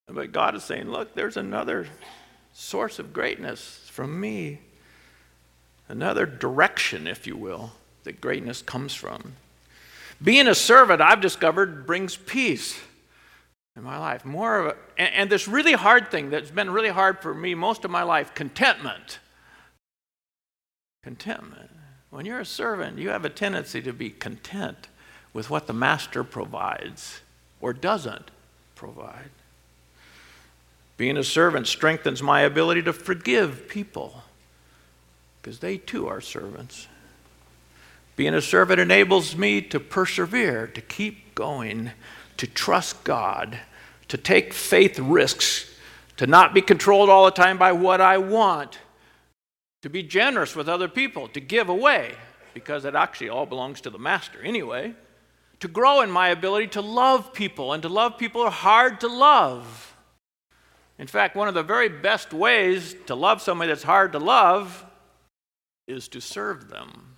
[0.09, 1.87] But God is saying, look, there's another
[2.53, 4.61] source of greatness from me,
[5.89, 7.73] another direction, if you will,
[8.05, 9.35] that greatness comes from.
[10.23, 12.79] Being a servant, I've discovered, brings peace
[13.77, 14.25] in my life.
[14.25, 17.55] More of a, and, and this really hard thing that's been really hard for me
[17.55, 19.19] most of my life contentment.
[21.03, 21.71] Contentment.
[22.11, 24.89] When you're a servant, you have a tendency to be content
[25.33, 27.21] with what the master provides
[27.61, 28.31] or doesn't
[28.75, 29.31] provide.
[30.97, 34.23] Being a servant strengthens my ability to forgive people
[35.41, 36.89] because they too are servants.
[38.21, 41.93] Being a servant enables me to persevere, to keep going,
[42.37, 43.59] to trust God,
[44.09, 45.75] to take faith risks,
[46.19, 48.79] to not be controlled all the time by what I want,
[49.81, 52.13] to be generous with other people, to give away,
[52.53, 54.95] because it actually all belongs to the master anyway,
[55.61, 59.09] to grow in my ability to love people, and to love people are hard to
[59.09, 59.97] love.
[60.99, 64.85] In fact, one of the very best ways to love somebody that's hard to love
[65.89, 67.10] is to serve them.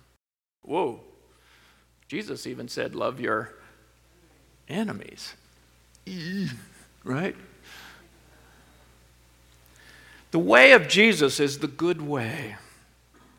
[0.63, 1.01] Whoa.
[2.07, 3.53] Jesus even said, Love your
[4.67, 5.33] enemies.
[7.05, 7.35] Right?
[10.31, 12.55] The way of Jesus is the good way.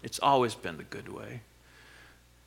[0.03, 1.41] It's always been the good way.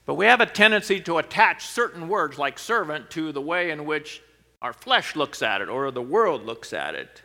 [0.06, 3.86] But we have a tendency to attach certain words like servant to the way in
[3.86, 4.22] which
[4.62, 7.24] our flesh looks at it or the world looks at it.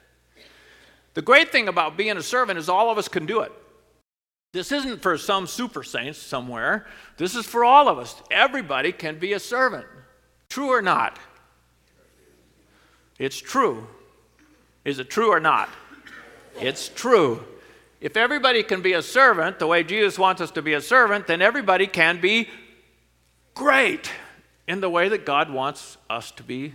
[1.14, 3.52] The great thing about being a servant is all of us can do it.
[4.52, 6.86] This isn't for some super saints somewhere.
[7.16, 8.14] This is for all of us.
[8.30, 9.86] Everybody can be a servant.
[10.50, 11.18] True or not?
[13.18, 13.86] It's true.
[14.84, 15.70] Is it true or not?
[16.60, 17.42] It's true.
[18.00, 21.28] If everybody can be a servant the way Jesus wants us to be a servant,
[21.28, 22.48] then everybody can be
[23.54, 24.10] great
[24.68, 26.74] in the way that God wants us to be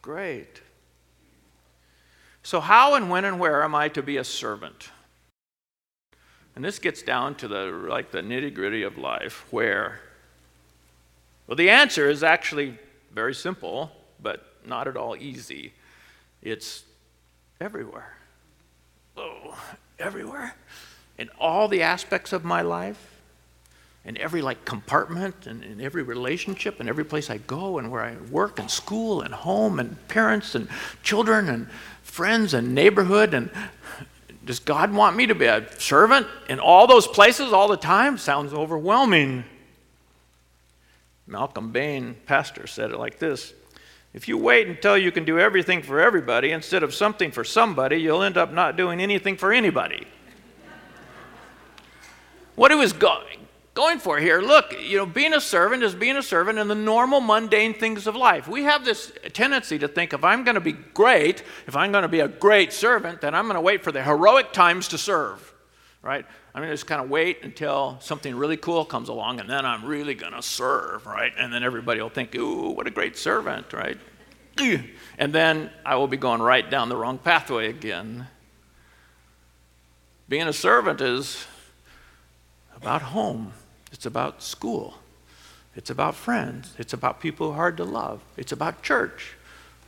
[0.00, 0.62] great.
[2.42, 4.90] So, how and when and where am I to be a servant?
[6.54, 9.46] And this gets down to the like the nitty gritty of life.
[9.50, 10.00] Where?
[11.46, 12.78] Well, the answer is actually
[13.12, 13.90] very simple,
[14.22, 15.72] but not at all easy.
[16.42, 16.84] It's
[17.60, 18.16] everywhere.
[19.16, 19.58] Oh,
[19.98, 20.54] everywhere.
[21.18, 23.12] In all the aspects of my life,
[24.04, 28.02] in every like compartment and in every relationship and every place I go and where
[28.02, 30.68] I work and school and home and parents and
[31.02, 31.70] children and
[32.02, 33.50] friends and neighborhood and
[34.44, 38.18] does God want me to be a servant in all those places all the time?
[38.18, 39.44] Sounds overwhelming.
[41.26, 43.54] Malcolm Bane, pastor, said it like this
[44.12, 47.96] If you wait until you can do everything for everybody instead of something for somebody,
[47.96, 50.06] you'll end up not doing anything for anybody.
[52.56, 53.41] what was going,
[53.74, 54.40] going for here.
[54.40, 58.06] Look, you know, being a servant is being a servant in the normal, mundane things
[58.06, 58.46] of life.
[58.46, 62.02] We have this tendency to think if I'm going to be great, if I'm going
[62.02, 64.98] to be a great servant, then I'm going to wait for the heroic times to
[64.98, 65.54] serve,
[66.02, 66.24] right?
[66.54, 69.64] I'm going to just kind of wait until something really cool comes along, and then
[69.64, 71.32] I'm really going to serve, right?
[71.38, 73.98] And then everybody will think, ooh, what a great servant, right?
[75.18, 78.26] And then I will be going right down the wrong pathway again.
[80.28, 81.46] Being a servant is
[82.74, 83.52] about home
[84.02, 84.94] it's about school.
[85.76, 86.74] It's about friends.
[86.76, 88.20] It's about people who are hard to love.
[88.36, 89.34] It's about church.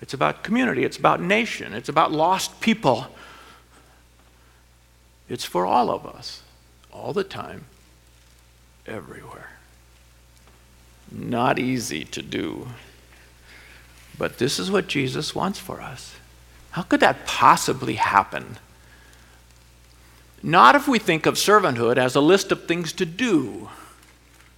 [0.01, 0.85] It's about community.
[0.85, 1.75] It's about nation.
[1.75, 3.09] It's about lost people.
[5.29, 6.43] It's for all of us,
[6.93, 7.65] all the time,
[8.87, 9.51] everywhere.
[11.11, 12.69] Not easy to do.
[14.17, 16.15] But this is what Jesus wants for us.
[16.71, 18.59] How could that possibly happen?
[20.41, 23.71] Not if we think of servanthood as a list of things to do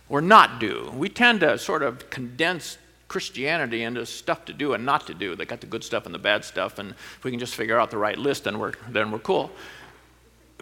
[0.08, 0.92] or not do.
[0.94, 5.36] We tend to sort of condense Christianity into stuff to do and not to do.
[5.36, 7.78] They got the good stuff and the bad stuff, and if we can just figure
[7.78, 9.50] out the right list, then we're, then we're cool.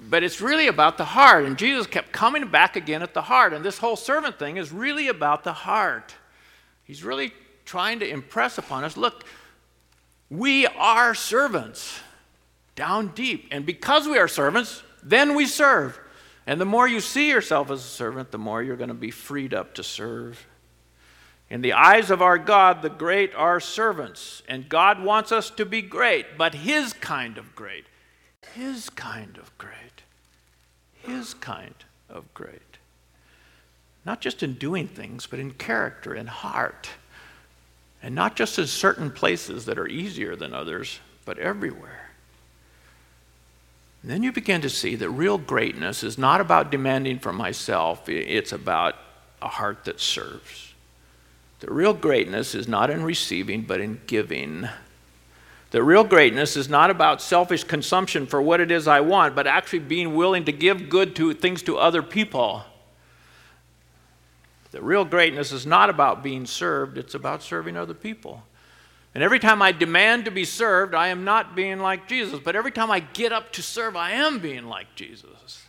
[0.08, 3.52] But it's really about the heart, and Jesus kept coming back again at the heart,
[3.52, 6.14] and this whole servant thing is really about the heart.
[6.84, 7.32] He's really
[7.64, 9.24] trying to impress upon us look,
[10.28, 12.00] we are servants
[12.74, 16.00] down deep, and because we are servants, Then we serve.
[16.46, 19.10] And the more you see yourself as a servant, the more you're going to be
[19.10, 20.46] freed up to serve.
[21.48, 24.42] In the eyes of our God, the great are servants.
[24.48, 27.86] And God wants us to be great, but His kind of great.
[28.54, 30.02] His kind of great.
[31.02, 31.74] His kind
[32.08, 32.60] of great.
[34.04, 36.90] Not just in doing things, but in character and heart.
[38.02, 42.03] And not just in certain places that are easier than others, but everywhere.
[44.04, 48.06] And then you begin to see that real greatness is not about demanding from myself,
[48.06, 48.96] it's about
[49.40, 50.74] a heart that serves.
[51.60, 54.68] The real greatness is not in receiving, but in giving.
[55.70, 59.46] The real greatness is not about selfish consumption for what it is I want, but
[59.46, 62.62] actually being willing to give good to things to other people.
[64.72, 68.42] The real greatness is not about being served, it's about serving other people.
[69.14, 72.40] And every time I demand to be served, I am not being like Jesus.
[72.40, 75.62] But every time I get up to serve, I am being like Jesus.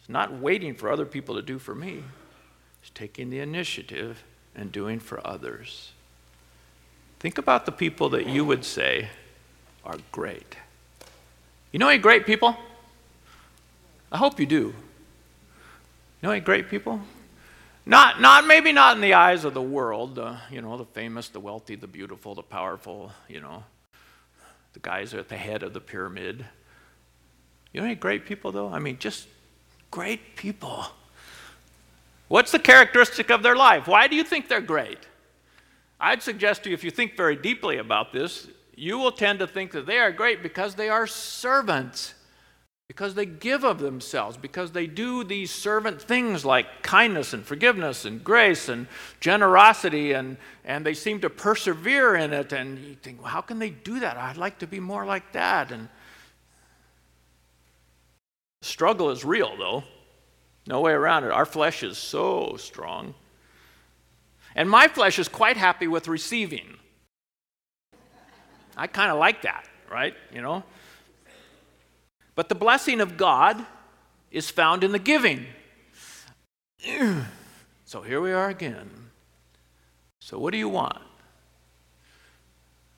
[0.00, 2.02] It's not waiting for other people to do for me,
[2.80, 5.92] it's taking the initiative and doing for others.
[7.20, 9.08] Think about the people that you would say
[9.84, 10.56] are great.
[11.72, 12.56] You know any great people?
[14.10, 14.56] I hope you do.
[14.56, 14.74] You
[16.22, 17.00] know any great people?
[17.88, 21.30] Not, not maybe not in the eyes of the world, uh, you know, the famous,
[21.30, 23.64] the wealthy, the beautiful, the powerful, you know,
[24.74, 26.44] the guys at the head of the pyramid.
[27.72, 28.68] You know any great people, though?
[28.68, 29.26] I mean, just
[29.90, 30.84] great people.
[32.28, 33.88] What's the characteristic of their life?
[33.88, 34.98] Why do you think they're great?
[35.98, 39.46] I'd suggest to you, if you think very deeply about this, you will tend to
[39.46, 42.12] think that they are great because they are servants
[42.88, 48.06] because they give of themselves, because they do these servant things like kindness and forgiveness
[48.06, 48.86] and grace and
[49.20, 52.50] generosity, and, and they seem to persevere in it.
[52.52, 54.16] And you think, well, how can they do that?
[54.16, 55.70] I'd like to be more like that.
[55.70, 55.90] And
[58.62, 59.84] struggle is real, though.
[60.66, 61.30] No way around it.
[61.30, 63.14] Our flesh is so strong.
[64.54, 66.76] And my flesh is quite happy with receiving.
[68.78, 70.14] I kind of like that, right?
[70.32, 70.64] You know?
[72.38, 73.66] But the blessing of God
[74.30, 75.46] is found in the giving.
[77.84, 78.90] So here we are again.
[80.20, 80.98] So, what do you want?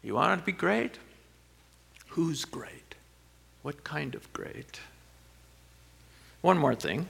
[0.02, 0.98] You want it to be great?
[2.08, 2.96] Who's great?
[3.62, 4.80] What kind of great?
[6.40, 7.06] One more thing.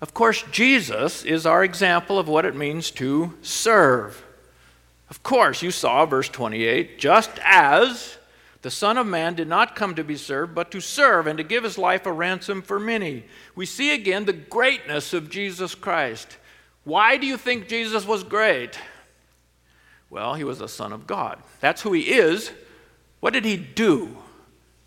[0.00, 4.24] Of course, Jesus is our example of what it means to serve.
[5.10, 8.16] Of course, you saw verse 28 just as
[8.64, 11.44] the Son of Man did not come to be served, but to serve and to
[11.44, 13.26] give his life a ransom for many.
[13.54, 16.38] We see again the greatness of Jesus Christ.
[16.82, 18.78] Why do you think Jesus was great?
[20.08, 21.42] Well, he was the Son of God.
[21.60, 22.52] That's who he is.
[23.20, 24.16] What did he do?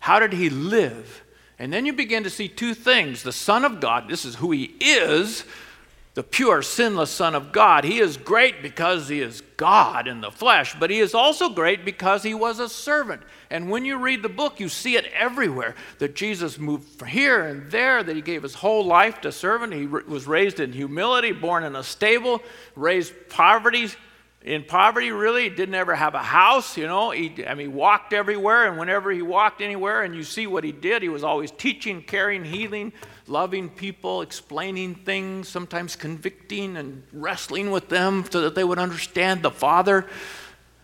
[0.00, 1.22] How did he live?
[1.56, 4.50] And then you begin to see two things the Son of God, this is who
[4.50, 5.44] he is,
[6.18, 7.84] the pure, sinless Son of God.
[7.84, 11.84] He is great because he is God in the flesh, but he is also great
[11.84, 13.22] because he was a servant.
[13.50, 17.44] And when you read the book, you see it everywhere that Jesus moved from here
[17.44, 19.72] and there, that he gave his whole life to servant.
[19.72, 22.42] He was raised in humility, born in a stable,
[22.74, 23.86] raised poverty,
[24.42, 25.48] in poverty, really.
[25.48, 27.10] Didn't ever have a house, you know.
[27.10, 30.72] He, I mean, walked everywhere, and whenever he walked anywhere, and you see what he
[30.72, 32.92] did, he was always teaching, caring, healing,
[33.26, 39.42] loving people, explaining things, sometimes convicting and wrestling with them so that they would understand
[39.42, 40.06] the Father.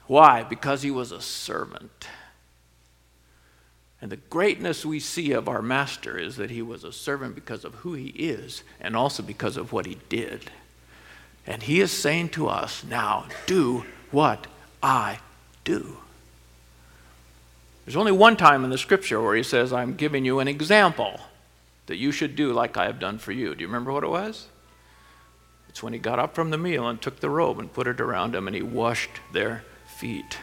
[0.06, 0.42] Why?
[0.42, 2.08] Because he was a servant.
[4.00, 7.64] And the greatness we see of our Master is that he was a servant because
[7.64, 10.50] of who he is and also because of what he did.
[11.46, 14.46] And he is saying to us, now do what
[14.82, 15.18] I
[15.64, 15.98] do.
[17.84, 21.20] There's only one time in the scripture where he says, I'm giving you an example
[21.86, 23.54] that you should do like I have done for you.
[23.54, 24.46] Do you remember what it was?
[25.68, 28.00] It's when he got up from the meal and took the robe and put it
[28.00, 30.38] around him and he washed their feet.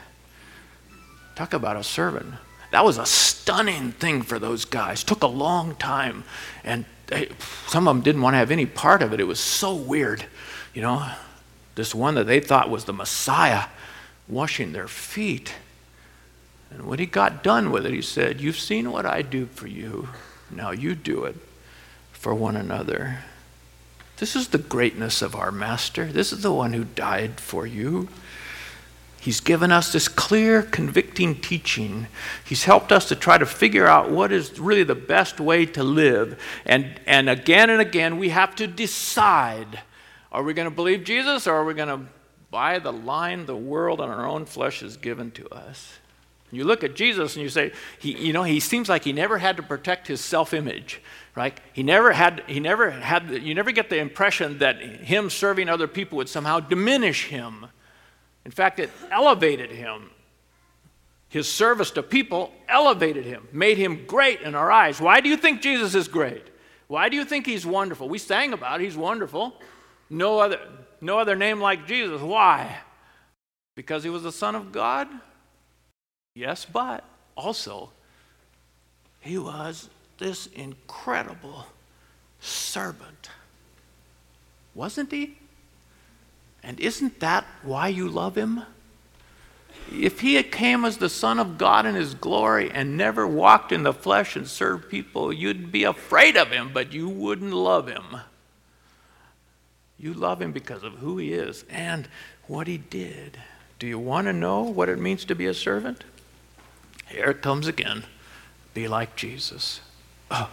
[1.36, 2.36] Talk about a servant.
[2.72, 5.04] That was a stunning thing for those guys.
[5.04, 6.24] Took a long time,
[6.64, 7.30] and they,
[7.68, 9.20] some of them didn't want to have any part of it.
[9.20, 10.26] It was so weird.
[10.74, 11.10] You know,
[11.76, 13.66] this one that they thought was the Messiah
[14.28, 15.54] washing their feet.
[16.70, 19.68] And when he got done with it, he said, You've seen what I do for
[19.68, 20.10] you.
[20.50, 21.36] Now you do it
[22.12, 23.20] for one another.
[24.18, 26.06] This is the greatness of our Master.
[26.06, 28.08] This is the one who died for you.
[29.20, 32.08] He's given us this clear, convicting teaching.
[32.44, 35.84] He's helped us to try to figure out what is really the best way to
[35.84, 36.42] live.
[36.66, 39.82] And, and again and again, we have to decide
[40.32, 42.08] are we going to believe Jesus or are we going to
[42.50, 46.00] buy the line the world and our own flesh has given to us?
[46.52, 49.38] You look at Jesus and you say, he, you know, he seems like he never
[49.38, 51.02] had to protect his self-image,
[51.34, 51.58] right?
[51.72, 55.88] He never had, he never had, you never get the impression that him serving other
[55.88, 57.68] people would somehow diminish him.
[58.44, 60.10] In fact, it elevated him.
[61.30, 65.00] His service to people elevated him, made him great in our eyes.
[65.00, 66.46] Why do you think Jesus is great?
[66.88, 68.10] Why do you think he's wonderful?
[68.10, 69.56] We sang about it, he's wonderful.
[70.12, 70.60] No other,
[71.00, 72.22] no other name like Jesus.
[72.22, 72.80] Why?
[73.76, 75.08] Because he was the Son of God?
[76.36, 77.06] Yes, but
[77.38, 77.92] also,
[79.22, 81.66] he was this incredible
[82.42, 83.30] servant.
[84.76, 85.38] Wasn't he?
[86.62, 88.64] And isn't that why you love him?
[89.90, 93.84] If he came as the Son of God in his glory and never walked in
[93.84, 98.18] the flesh and served people, you'd be afraid of him, but you wouldn't love him.
[100.02, 102.08] You love him because of who he is and
[102.48, 103.38] what he did.
[103.78, 106.04] Do you want to know what it means to be a servant?
[107.08, 108.04] Here it comes again.
[108.74, 109.80] Be like Jesus.
[110.32, 110.50] Oh.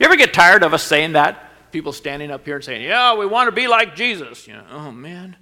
[0.00, 1.70] You ever get tired of us saying that?
[1.70, 4.48] People standing up here and saying, Yeah, we want to be like Jesus.
[4.48, 5.36] You know, oh man,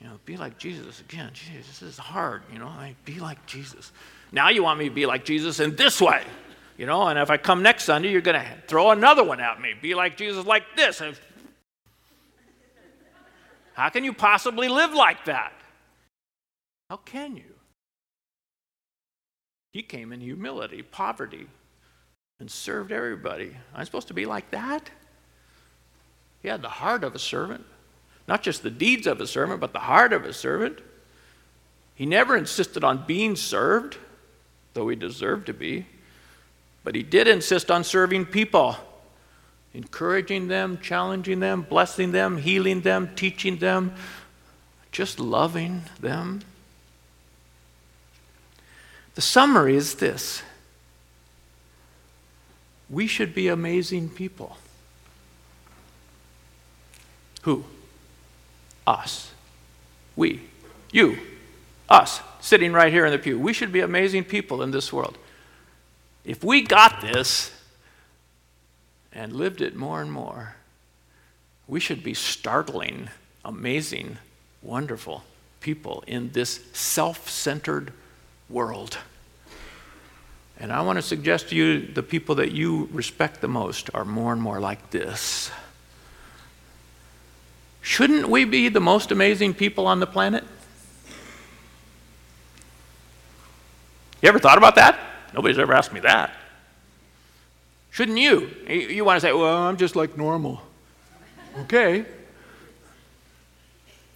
[0.00, 1.30] you know, be like Jesus again.
[1.32, 2.42] Jesus, this is hard.
[2.52, 3.92] You know, I be like Jesus.
[4.32, 6.24] Now you want me to be like Jesus in this way.
[6.76, 9.60] You know, and if I come next Sunday, you're going to throw another one at
[9.60, 9.74] me.
[9.80, 11.02] Be like Jesus like this.
[13.80, 15.54] How can you possibly live like that?
[16.90, 17.54] How can you?
[19.72, 21.46] He came in humility, poverty,
[22.38, 23.56] and served everybody.
[23.74, 24.90] I'm supposed to be like that?
[26.42, 27.64] He had the heart of a servant,
[28.28, 30.80] not just the deeds of a servant, but the heart of a servant.
[31.94, 33.96] He never insisted on being served,
[34.74, 35.86] though he deserved to be,
[36.84, 38.76] but he did insist on serving people,
[39.74, 43.94] encouraging them, challenging them, blessing them, healing them, teaching them,
[44.90, 46.40] just loving them.
[49.14, 50.42] The summary is this
[52.88, 54.56] we should be amazing people.
[57.42, 57.64] Who?
[58.86, 59.32] Us.
[60.16, 60.42] We.
[60.90, 61.18] You.
[61.88, 62.20] Us.
[62.40, 63.38] Sitting right here in the pew.
[63.38, 65.16] We should be amazing people in this world.
[66.24, 67.52] If we got this
[69.12, 70.56] and lived it more and more,
[71.66, 73.08] we should be startling,
[73.44, 74.18] amazing,
[74.62, 75.24] wonderful
[75.60, 77.92] people in this self centered
[78.48, 78.98] world.
[80.58, 84.04] And I want to suggest to you the people that you respect the most are
[84.04, 85.50] more and more like this.
[87.80, 90.44] Shouldn't we be the most amazing people on the planet?
[94.22, 95.00] You ever thought about that?
[95.32, 96.30] Nobody's ever asked me that.
[97.90, 98.50] Shouldn't you?
[98.68, 100.62] You want to say, well, I'm just like normal.
[101.60, 102.04] Okay.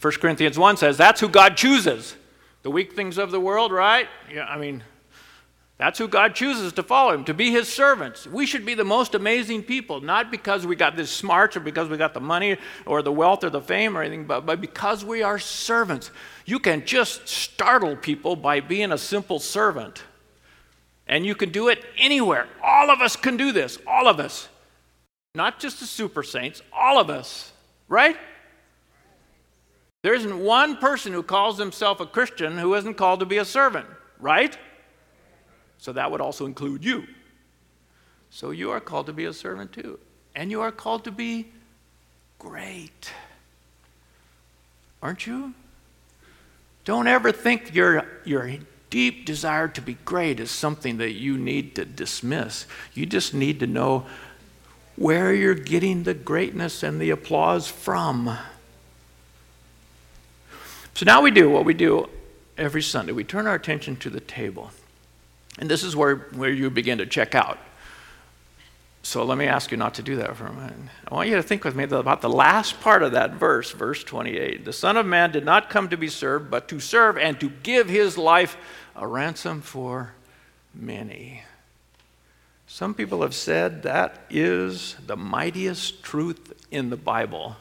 [0.00, 2.14] 1 Corinthians 1 says that's who God chooses.
[2.62, 4.08] The weak things of the world, right?
[4.32, 4.82] Yeah, I mean,
[5.76, 8.26] that's who God chooses to follow him, to be his servants.
[8.26, 11.88] We should be the most amazing people, not because we got this smarts or because
[11.88, 15.04] we got the money or the wealth or the fame or anything, but, but because
[15.04, 16.10] we are servants.
[16.46, 20.04] You can just startle people by being a simple servant.
[21.06, 22.48] And you can do it anywhere.
[22.62, 23.78] All of us can do this.
[23.86, 24.48] All of us.
[25.34, 27.52] Not just the super saints, all of us.
[27.88, 28.16] Right?
[30.02, 33.44] There isn't one person who calls himself a Christian who isn't called to be a
[33.44, 33.86] servant.
[34.20, 34.56] Right?
[35.78, 37.06] So that would also include you.
[38.30, 39.98] So you are called to be a servant too.
[40.34, 41.48] And you are called to be
[42.38, 43.12] great.
[45.02, 45.54] Aren't you?
[46.84, 48.50] Don't ever think your, your
[48.94, 52.64] deep desire to be great is something that you need to dismiss.
[52.94, 54.06] You just need to know
[54.94, 58.38] where you're getting the greatness and the applause from.
[60.94, 62.08] So now we do what we do
[62.56, 63.10] every Sunday.
[63.10, 64.70] We turn our attention to the table.
[65.58, 67.58] And this is where, where you begin to check out.
[69.02, 70.76] So let me ask you not to do that for a minute.
[71.08, 74.04] I want you to think with me about the last part of that verse, verse
[74.04, 74.64] 28.
[74.64, 77.50] The Son of Man did not come to be served, but to serve and to
[77.50, 78.56] give his life
[78.96, 80.12] a ransom for
[80.74, 81.42] many.
[82.66, 87.56] Some people have said that is the mightiest truth in the Bible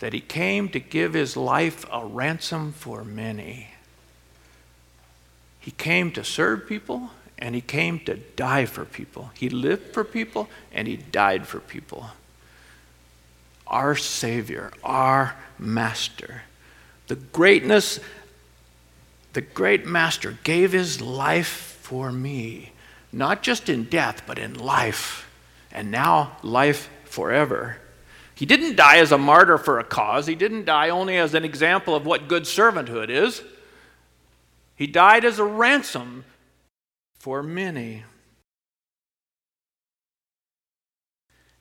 [0.00, 3.68] that he came to give his life a ransom for many.
[5.60, 7.10] He came to serve people,
[7.40, 9.30] and he came to die for people.
[9.34, 12.10] He lived for people and he died for people.
[13.66, 16.42] Our Savior, our Master.
[17.08, 17.98] The greatness,
[19.32, 22.72] the great Master gave his life for me,
[23.12, 25.30] not just in death, but in life,
[25.72, 27.78] and now life forever.
[28.34, 31.44] He didn't die as a martyr for a cause, he didn't die only as an
[31.44, 33.42] example of what good servanthood is.
[34.74, 36.24] He died as a ransom
[37.18, 38.04] for many.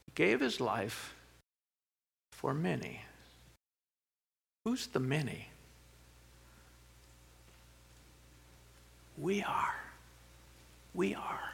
[0.06, 1.14] He gave his life
[2.32, 3.02] for many.
[4.64, 5.50] Who's the many?
[9.20, 9.76] We are.
[10.94, 11.52] We are.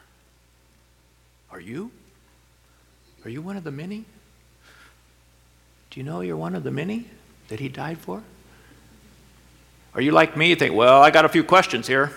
[1.51, 1.91] Are you?
[3.23, 4.05] Are you one of the many?
[5.89, 7.09] Do you know you're one of the many
[7.47, 8.21] that he died for?
[9.95, 10.49] Are you like me?
[10.49, 12.11] You think, well, I got a few questions here.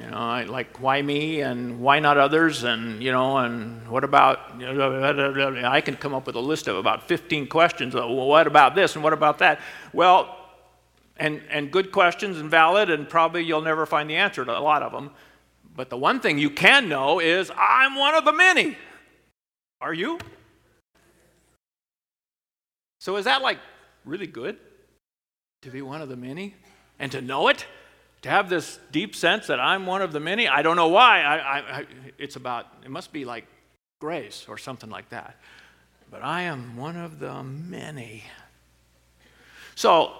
[0.00, 4.04] You know, I, like why me and why not others, and you know, and what
[4.04, 4.60] about?
[4.60, 7.94] I can come up with a list of about 15 questions.
[7.94, 9.60] Well, what about this and what about that?
[9.94, 10.35] Well,
[11.18, 14.60] and and good questions and valid, and probably you'll never find the answer to a
[14.60, 15.10] lot of them.
[15.74, 18.76] But the one thing you can know is I'm one of the many.
[19.80, 20.18] Are you?
[23.00, 23.58] So is that like
[24.04, 24.56] really good
[25.62, 26.54] to be one of the many
[26.98, 27.66] and to know it?
[28.26, 30.48] to have this deep sense that I'm one of the many.
[30.48, 31.22] I don't know why.
[31.22, 31.86] I, I,
[32.18, 33.46] it's about, it must be like
[34.00, 35.36] grace or something like that.
[36.10, 38.24] But I am one of the many.
[39.76, 40.12] So,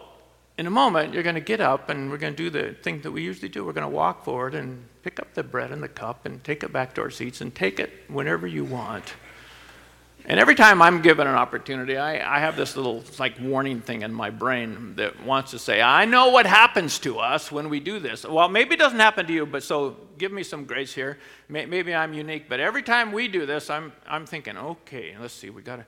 [0.58, 3.02] in a moment, you're going to get up and we're going to do the thing
[3.02, 3.64] that we usually do.
[3.64, 6.62] We're going to walk forward and pick up the bread and the cup and take
[6.62, 9.14] it back to our seats and take it whenever you want.
[10.28, 14.02] And every time I'm given an opportunity, I, I, have this little like warning thing
[14.02, 17.78] in my brain that wants to say, I know what happens to us when we
[17.78, 18.24] do this.
[18.24, 21.18] Well, maybe it doesn't happen to you, but so give me some grace here.
[21.48, 25.50] Maybe I'm unique, but every time we do this, I'm, I'm thinking, okay, let's see,
[25.50, 25.86] we got to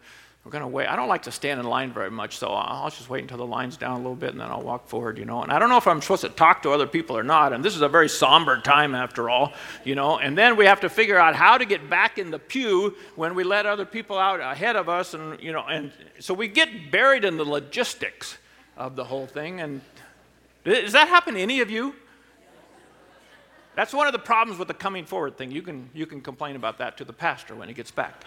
[0.49, 0.89] we're going to wait.
[0.89, 3.45] I don't like to stand in line very much, so I'll just wait until the
[3.45, 5.43] line's down a little bit and then I'll walk forward, you know.
[5.43, 7.53] And I don't know if I'm supposed to talk to other people or not.
[7.53, 9.53] And this is a very somber time after all,
[9.85, 10.19] you know.
[10.19, 13.35] And then we have to figure out how to get back in the pew when
[13.35, 15.13] we let other people out ahead of us.
[15.13, 18.39] And, you know, and so we get buried in the logistics
[18.79, 19.61] of the whole thing.
[19.61, 19.83] And
[20.65, 21.95] does that happen to any of you?
[23.75, 25.51] That's one of the problems with the coming forward thing.
[25.51, 28.25] You can, you can complain about that to the pastor when he gets back.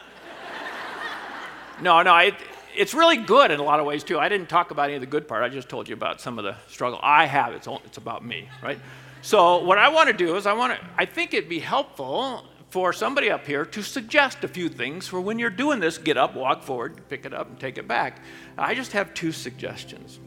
[1.82, 2.36] No, no, it,
[2.76, 4.20] it's really good in a lot of ways too.
[4.20, 5.44] I didn't talk about any of the good part.
[5.44, 7.54] I just told you about some of the struggle I have.
[7.54, 8.80] It's, it's about me, right?
[9.22, 10.88] So what I want to do is I want to.
[10.98, 15.20] I think it'd be helpful for somebody up here to suggest a few things for
[15.22, 15.98] when you're doing this.
[15.98, 18.22] Get up, walk forward, pick it up, and take it back.
[18.58, 20.20] I just have two suggestions.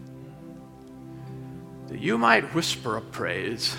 [1.88, 3.76] That you might whisper a praise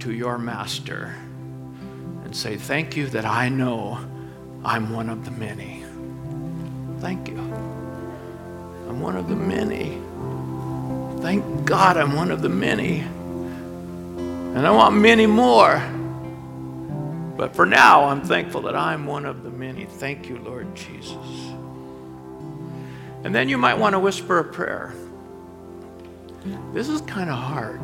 [0.00, 1.14] to your master
[2.24, 3.98] and say, "Thank you that I know
[4.64, 5.79] I'm one of the many."
[7.00, 7.38] Thank you.
[7.38, 10.00] I'm one of the many.
[11.22, 13.00] Thank God I'm one of the many.
[13.00, 15.82] And I want many more.
[17.36, 19.86] But for now, I'm thankful that I'm one of the many.
[19.86, 21.16] Thank you, Lord Jesus.
[23.24, 24.92] And then you might want to whisper a prayer.
[26.72, 27.80] This is kind of hard.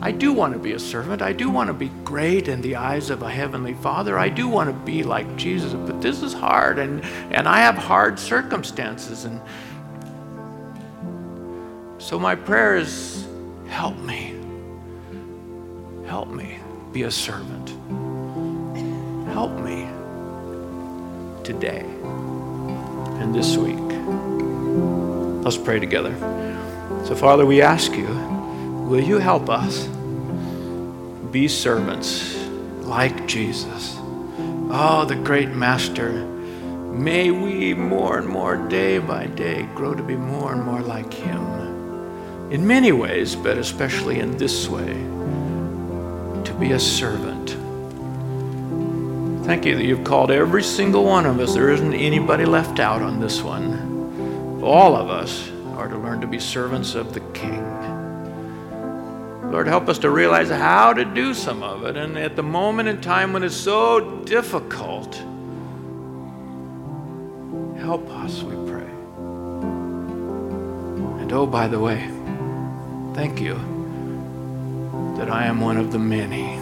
[0.00, 1.22] I do want to be a servant.
[1.22, 4.16] I do want to be great in the eyes of a heavenly Father.
[4.16, 7.74] I do want to be like Jesus, but this is hard and, and I have
[7.74, 9.24] hard circumstances.
[9.24, 9.40] And
[11.98, 13.26] so my prayer is
[13.68, 14.36] help me.
[16.06, 16.58] Help me
[16.92, 17.70] be a servant.
[19.32, 19.88] Help me
[21.42, 21.84] today
[23.20, 23.76] and this week.
[25.44, 26.16] Let's pray together.
[27.04, 28.37] So, Father, we ask you
[28.88, 29.86] Will you help us
[31.30, 32.34] be servants
[32.80, 33.96] like Jesus?
[34.00, 36.10] Oh, the great Master.
[36.10, 41.12] May we more and more, day by day, grow to be more and more like
[41.12, 42.50] Him.
[42.50, 44.94] In many ways, but especially in this way,
[46.44, 47.50] to be a servant.
[49.44, 51.52] Thank you that you've called every single one of us.
[51.52, 54.62] There isn't anybody left out on this one.
[54.62, 57.67] All of us are to learn to be servants of the King.
[59.50, 61.96] Lord, help us to realize how to do some of it.
[61.96, 65.14] And at the moment in time when it's so difficult,
[67.78, 68.90] help us, we pray.
[71.22, 72.10] And oh, by the way,
[73.14, 73.54] thank you
[75.16, 76.58] that I am one of the many.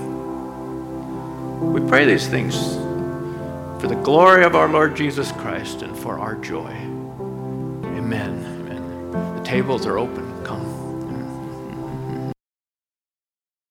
[1.61, 2.77] We pray these things
[3.81, 6.71] for the glory of our Lord Jesus Christ and for our joy.
[6.71, 8.45] Amen.
[8.45, 9.11] Amen.
[9.37, 10.36] The tables are open.